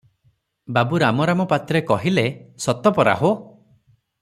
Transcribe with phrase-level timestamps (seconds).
[0.77, 2.25] ବାବୁ ରାମରାମ ପାତ୍ରେ କହିଲେ,
[2.67, 3.31] "ସତ ପରା ହୋ!